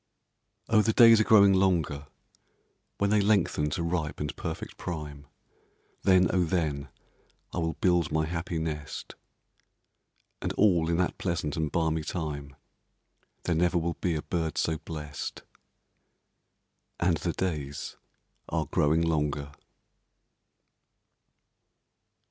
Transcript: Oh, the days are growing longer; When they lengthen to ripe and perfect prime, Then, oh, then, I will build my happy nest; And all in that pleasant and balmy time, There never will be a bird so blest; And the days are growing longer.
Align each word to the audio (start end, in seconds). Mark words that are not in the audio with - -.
Oh, 0.67 0.81
the 0.81 0.93
days 0.93 1.21
are 1.21 1.23
growing 1.23 1.53
longer; 1.53 2.07
When 2.97 3.11
they 3.11 3.21
lengthen 3.21 3.69
to 3.69 3.83
ripe 3.83 4.19
and 4.19 4.35
perfect 4.35 4.75
prime, 4.75 5.27
Then, 6.01 6.27
oh, 6.33 6.43
then, 6.43 6.89
I 7.53 7.59
will 7.59 7.73
build 7.75 8.11
my 8.11 8.25
happy 8.25 8.57
nest; 8.57 9.13
And 10.41 10.53
all 10.53 10.89
in 10.89 10.97
that 10.97 11.19
pleasant 11.19 11.55
and 11.55 11.71
balmy 11.71 12.01
time, 12.03 12.55
There 13.43 13.53
never 13.53 13.77
will 13.77 13.93
be 13.93 14.15
a 14.15 14.23
bird 14.23 14.57
so 14.57 14.79
blest; 14.79 15.43
And 16.99 17.17
the 17.17 17.33
days 17.33 17.95
are 18.49 18.65
growing 18.65 19.03
longer. 19.03 19.51